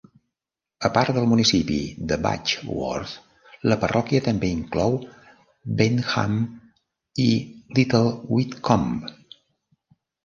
[0.87, 1.75] A part del municipi
[2.11, 3.13] de Badgeworth,
[3.73, 4.97] la parròquia també inclou
[5.83, 6.41] Bentham
[7.25, 7.29] i
[7.81, 8.03] Little
[8.39, 9.15] Witcombe.